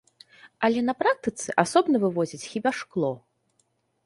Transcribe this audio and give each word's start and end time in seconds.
Але 0.67 0.79
на 0.87 0.95
практыцы 1.01 1.57
асобна 1.65 1.95
вывозяць 2.05 2.43
хіба 2.51 2.73
шкло. 2.79 3.13